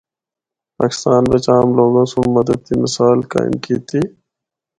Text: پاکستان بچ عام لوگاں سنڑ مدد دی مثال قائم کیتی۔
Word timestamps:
پاکستان 0.77 1.21
بچ 1.31 1.45
عام 1.53 1.69
لوگاں 1.77 2.05
سنڑ 2.11 2.27
مدد 2.37 2.59
دی 2.65 2.73
مثال 2.83 3.17
قائم 3.33 3.53
کیتی۔ 3.63 3.99